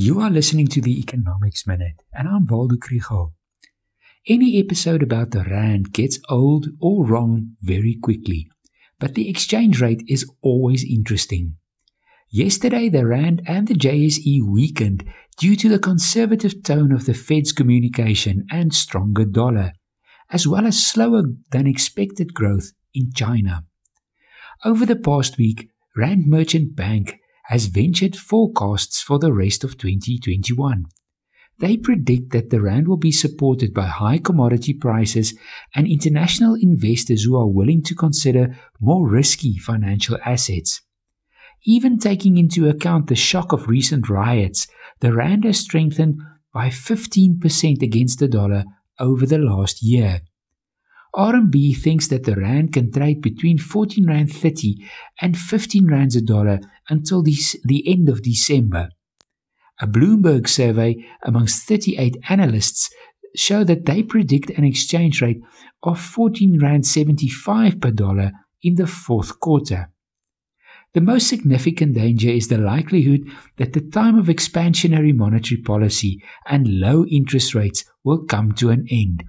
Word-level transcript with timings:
You 0.00 0.20
are 0.20 0.30
listening 0.30 0.68
to 0.68 0.80
the 0.80 0.96
Economics 1.00 1.66
Minute, 1.66 2.04
and 2.14 2.28
I'm 2.28 2.46
Waldo 2.46 2.76
Krugell. 2.76 3.32
Any 4.28 4.60
episode 4.60 5.02
about 5.02 5.32
the 5.32 5.42
Rand 5.42 5.92
gets 5.92 6.20
old 6.28 6.68
or 6.80 7.04
wrong 7.04 7.56
very 7.62 7.98
quickly, 8.00 8.48
but 9.00 9.16
the 9.16 9.28
exchange 9.28 9.80
rate 9.80 10.04
is 10.06 10.24
always 10.40 10.84
interesting. 10.88 11.56
Yesterday, 12.30 12.88
the 12.88 13.06
Rand 13.08 13.42
and 13.44 13.66
the 13.66 13.74
JSE 13.74 14.40
weakened 14.46 15.02
due 15.36 15.56
to 15.56 15.68
the 15.68 15.80
conservative 15.80 16.62
tone 16.62 16.92
of 16.92 17.06
the 17.06 17.12
Fed's 17.12 17.50
communication 17.50 18.46
and 18.52 18.72
stronger 18.72 19.24
dollar, 19.24 19.72
as 20.30 20.46
well 20.46 20.64
as 20.64 20.86
slower 20.86 21.24
than 21.50 21.66
expected 21.66 22.34
growth 22.34 22.70
in 22.94 23.10
China. 23.16 23.64
Over 24.64 24.86
the 24.86 24.94
past 24.94 25.38
week, 25.38 25.70
Rand 25.96 26.28
Merchant 26.28 26.76
Bank 26.76 27.18
has 27.48 27.66
ventured 27.66 28.14
forecasts 28.14 29.02
for 29.02 29.18
the 29.18 29.32
rest 29.32 29.64
of 29.64 29.78
2021. 29.78 30.84
They 31.60 31.76
predict 31.76 32.30
that 32.32 32.50
the 32.50 32.60
Rand 32.60 32.86
will 32.86 32.98
be 32.98 33.10
supported 33.10 33.74
by 33.74 33.86
high 33.86 34.18
commodity 34.18 34.74
prices 34.74 35.34
and 35.74 35.88
international 35.88 36.54
investors 36.54 37.24
who 37.24 37.36
are 37.36 37.48
willing 37.48 37.82
to 37.84 37.94
consider 37.94 38.56
more 38.80 39.08
risky 39.08 39.58
financial 39.58 40.18
assets. 40.24 40.82
Even 41.64 41.98
taking 41.98 42.36
into 42.36 42.68
account 42.68 43.08
the 43.08 43.16
shock 43.16 43.52
of 43.52 43.66
recent 43.66 44.08
riots, 44.08 44.68
the 45.00 45.12
Rand 45.12 45.44
has 45.44 45.58
strengthened 45.58 46.20
by 46.52 46.68
15% 46.68 47.82
against 47.82 48.18
the 48.18 48.28
dollar 48.28 48.64
over 49.00 49.26
the 49.26 49.38
last 49.38 49.82
year. 49.82 50.20
RMB 51.14 51.76
thinks 51.78 52.08
that 52.08 52.24
the 52.24 52.36
rand 52.36 52.72
can 52.72 52.92
trade 52.92 53.22
between 53.22 53.58
14 53.58 54.06
rand 54.06 54.32
30 54.32 54.76
and 55.20 55.36
15 55.36 55.86
rands 55.86 56.16
a 56.16 56.22
dollar 56.22 56.60
until 56.88 57.22
the, 57.22 57.82
end 57.86 58.08
of 58.08 58.22
December. 58.22 58.90
A 59.80 59.86
Bloomberg 59.86 60.48
survey 60.48 60.96
amongst 61.22 61.66
38 61.66 62.16
analysts 62.28 62.90
show 63.34 63.64
that 63.64 63.86
they 63.86 64.02
predict 64.02 64.50
an 64.50 64.64
exchange 64.64 65.22
rate 65.22 65.40
of 65.82 66.00
14 66.00 66.58
rand 66.60 66.86
75 66.86 67.80
per 67.80 67.90
dollar 67.90 68.32
in 68.62 68.74
the 68.74 68.86
fourth 68.86 69.38
quarter. 69.40 69.90
The 70.94 71.00
most 71.00 71.28
significant 71.28 71.94
danger 71.94 72.30
is 72.30 72.48
the 72.48 72.58
likelihood 72.58 73.20
that 73.58 73.72
the 73.72 73.82
time 73.82 74.18
of 74.18 74.26
expansionary 74.26 75.14
monetary 75.14 75.60
policy 75.60 76.22
and 76.46 76.80
low 76.80 77.04
interest 77.06 77.54
rates 77.54 77.84
will 78.02 78.24
come 78.24 78.52
to 78.52 78.70
an 78.70 78.86
end. 78.90 79.24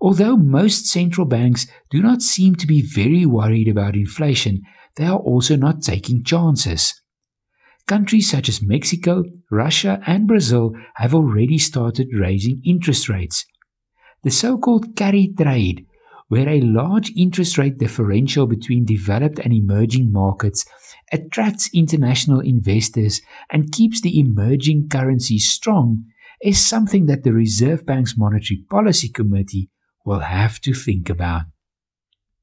Although 0.00 0.36
most 0.36 0.86
central 0.86 1.26
banks 1.26 1.66
do 1.90 2.02
not 2.02 2.22
seem 2.22 2.54
to 2.56 2.66
be 2.66 2.82
very 2.82 3.24
worried 3.24 3.68
about 3.68 3.96
inflation, 3.96 4.62
they 4.96 5.06
are 5.06 5.18
also 5.18 5.56
not 5.56 5.82
taking 5.82 6.24
chances. 6.24 7.00
Countries 7.86 8.30
such 8.30 8.48
as 8.48 8.62
Mexico, 8.62 9.22
Russia, 9.50 10.00
and 10.06 10.26
Brazil 10.26 10.72
have 10.96 11.14
already 11.14 11.56
started 11.56 12.08
raising 12.12 12.60
interest 12.64 13.08
rates. 13.08 13.44
The 14.22 14.30
so 14.30 14.58
called 14.58 14.96
carry 14.96 15.32
trade, 15.38 15.86
where 16.28 16.48
a 16.48 16.60
large 16.60 17.12
interest 17.16 17.56
rate 17.56 17.78
differential 17.78 18.46
between 18.46 18.84
developed 18.84 19.38
and 19.38 19.52
emerging 19.52 20.10
markets 20.10 20.66
attracts 21.12 21.70
international 21.72 22.40
investors 22.40 23.20
and 23.50 23.70
keeps 23.70 24.00
the 24.00 24.18
emerging 24.18 24.88
currencies 24.90 25.48
strong, 25.48 26.04
is 26.42 26.66
something 26.66 27.06
that 27.06 27.22
the 27.22 27.32
Reserve 27.32 27.86
Bank's 27.86 28.18
Monetary 28.18 28.64
Policy 28.68 29.08
Committee 29.08 29.70
will 30.06 30.20
have 30.20 30.60
to 30.60 30.72
think 30.72 31.10
about. 31.10 31.42